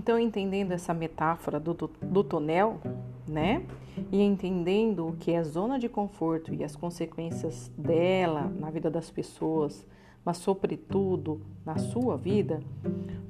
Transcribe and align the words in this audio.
Então, 0.00 0.18
entendendo 0.18 0.72
essa 0.72 0.94
metáfora 0.94 1.60
do, 1.60 1.74
do, 1.74 2.24
tonel, 2.24 2.80
né? 3.28 3.62
E 4.10 4.22
entendendo 4.22 5.06
o 5.06 5.12
que 5.12 5.30
é 5.30 5.44
zona 5.44 5.78
de 5.78 5.90
conforto 5.90 6.54
e 6.54 6.64
as 6.64 6.74
consequências 6.74 7.70
dela 7.76 8.50
na 8.58 8.70
vida 8.70 8.90
das 8.90 9.10
pessoas, 9.10 9.86
mas 10.24 10.38
sobretudo 10.38 11.42
na 11.66 11.76
sua 11.76 12.16
vida, 12.16 12.62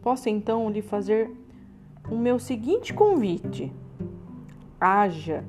posso 0.00 0.28
então 0.28 0.70
lhe 0.70 0.80
fazer 0.80 1.32
o 2.08 2.16
meu 2.16 2.38
seguinte 2.38 2.94
convite: 2.94 3.72
haja, 4.80 5.44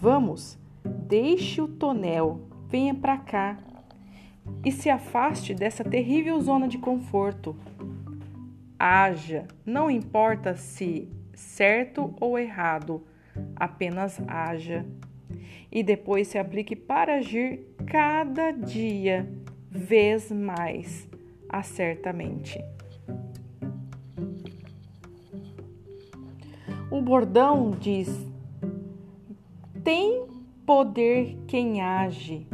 vamos, 0.00 0.56
deixe 0.84 1.60
o 1.60 1.66
tonel, 1.66 2.42
venha 2.68 2.94
para 2.94 3.18
cá 3.18 3.58
e 4.64 4.70
se 4.70 4.88
afaste 4.88 5.52
dessa 5.52 5.82
terrível 5.82 6.40
zona 6.40 6.68
de 6.68 6.78
conforto. 6.78 7.56
Haja, 8.84 9.46
não 9.64 9.88
importa 9.88 10.56
se 10.56 11.08
certo 11.34 12.12
ou 12.20 12.36
errado, 12.36 13.06
apenas 13.54 14.20
haja. 14.26 14.84
E 15.70 15.84
depois 15.84 16.26
se 16.26 16.36
aplique 16.36 16.74
para 16.74 17.18
agir 17.18 17.60
cada 17.86 18.50
dia, 18.50 19.30
vez 19.70 20.32
mais, 20.32 21.08
acertamente. 21.48 22.58
O 26.90 27.00
bordão 27.00 27.70
diz: 27.70 28.08
tem 29.84 30.26
poder 30.66 31.38
quem 31.46 31.80
age, 31.80 32.48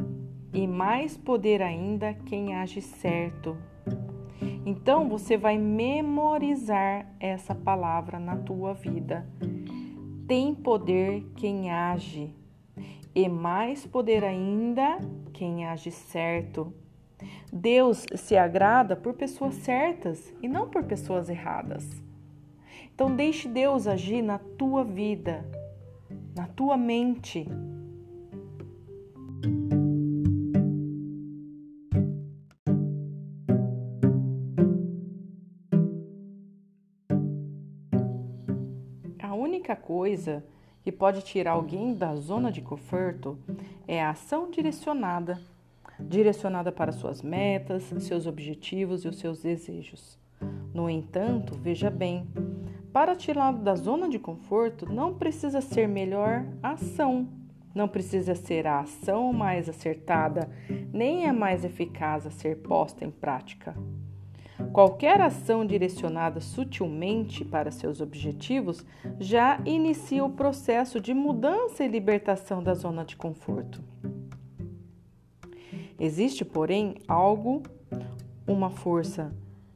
e 0.52 0.66
mais 0.66 1.16
poder 1.16 1.62
ainda 1.62 2.12
quem 2.12 2.54
age 2.54 2.82
certo. 2.82 3.56
Então 4.64 5.08
você 5.08 5.36
vai 5.36 5.56
memorizar 5.58 7.06
essa 7.18 7.54
palavra 7.54 8.18
na 8.18 8.36
tua 8.36 8.74
vida. 8.74 9.26
Tem 10.26 10.54
poder 10.54 11.24
quem 11.36 11.70
age, 11.70 12.34
e 13.14 13.28
mais 13.28 13.86
poder 13.86 14.22
ainda 14.22 14.98
quem 15.32 15.66
age 15.66 15.90
certo. 15.90 16.72
Deus 17.52 18.04
se 18.14 18.36
agrada 18.36 18.94
por 18.94 19.14
pessoas 19.14 19.54
certas 19.54 20.32
e 20.40 20.48
não 20.48 20.68
por 20.68 20.84
pessoas 20.84 21.28
erradas. 21.28 21.84
Então 22.94 23.14
deixe 23.14 23.48
Deus 23.48 23.86
agir 23.86 24.22
na 24.22 24.38
tua 24.38 24.84
vida, 24.84 25.44
na 26.36 26.46
tua 26.46 26.76
mente. 26.76 27.48
A 39.28 39.34
única 39.34 39.76
coisa 39.76 40.42
que 40.82 40.90
pode 40.90 41.20
tirar 41.20 41.50
alguém 41.50 41.94
da 41.94 42.16
zona 42.16 42.50
de 42.50 42.62
conforto 42.62 43.38
é 43.86 44.02
a 44.02 44.08
ação 44.08 44.50
direcionada 44.50 45.38
direcionada 46.00 46.72
para 46.72 46.92
suas 46.92 47.20
metas, 47.20 47.82
seus 47.98 48.26
objetivos 48.26 49.04
e 49.04 49.08
os 49.08 49.18
seus 49.18 49.42
desejos. 49.42 50.18
No 50.72 50.88
entanto, 50.88 51.54
veja 51.60 51.90
bem, 51.90 52.26
para 52.90 53.14
tirar 53.14 53.52
da 53.52 53.74
zona 53.74 54.08
de 54.08 54.18
conforto 54.18 54.90
não 54.90 55.12
precisa 55.12 55.60
ser 55.60 55.86
melhor 55.86 56.46
ação, 56.62 57.28
não 57.74 57.86
precisa 57.86 58.34
ser 58.34 58.66
a 58.66 58.80
ação 58.80 59.30
mais 59.30 59.68
acertada, 59.68 60.48
nem 60.90 61.26
a 61.26 61.34
mais 61.34 61.66
eficaz 61.66 62.26
a 62.26 62.30
ser 62.30 62.62
posta 62.62 63.04
em 63.04 63.10
prática. 63.10 63.76
Qualquer 64.72 65.20
ação 65.20 65.64
direcionada 65.64 66.40
sutilmente 66.40 67.44
para 67.44 67.70
seus 67.70 68.00
objetivos 68.00 68.84
já 69.18 69.60
inicia 69.64 70.24
o 70.24 70.30
processo 70.30 71.00
de 71.00 71.14
mudança 71.14 71.84
e 71.84 71.88
libertação 71.88 72.62
da 72.62 72.74
zona 72.74 73.04
de 73.04 73.16
conforto. 73.16 73.82
Existe, 75.98 76.44
porém, 76.44 76.96
algo, 77.08 77.62
uma 78.46 78.70
força 78.70 79.32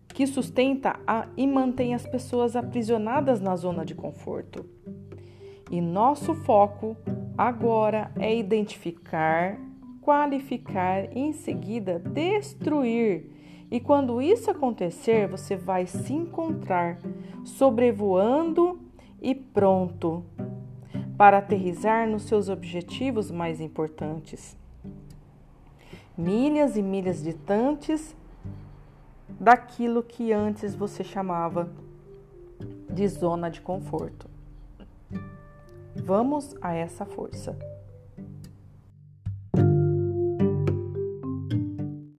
que 0.08 0.26
sustenta 0.26 1.00
a, 1.06 1.26
e 1.36 1.46
mantém 1.46 1.94
as 1.94 2.06
pessoas 2.06 2.54
aprisionadas 2.54 3.40
na 3.40 3.56
zona 3.56 3.84
de 3.84 3.94
conforto. 3.94 4.64
E 5.70 5.80
nosso 5.80 6.34
foco 6.34 6.96
agora 7.36 8.12
é 8.18 8.36
identificar, 8.36 9.58
qualificar 10.02 11.04
e 11.16 11.18
em 11.18 11.32
seguida 11.32 11.98
destruir. 11.98 13.31
E 13.72 13.80
quando 13.80 14.20
isso 14.20 14.50
acontecer, 14.50 15.26
você 15.26 15.56
vai 15.56 15.86
se 15.86 16.12
encontrar 16.12 16.98
sobrevoando 17.42 18.78
e 19.20 19.34
pronto 19.34 20.24
para 21.16 21.38
aterrizar 21.38 22.06
nos 22.06 22.24
seus 22.24 22.48
objetivos 22.48 23.30
mais 23.30 23.60
importantes 23.60 24.56
milhas 26.16 26.76
e 26.76 26.82
milhas 26.82 27.22
distantes 27.22 28.14
daquilo 29.40 30.02
que 30.02 30.32
antes 30.32 30.74
você 30.74 31.02
chamava 31.02 31.72
de 32.90 33.08
zona 33.08 33.50
de 33.50 33.60
conforto. 33.60 34.28
Vamos 35.96 36.54
a 36.60 36.74
essa 36.74 37.06
força. 37.06 37.56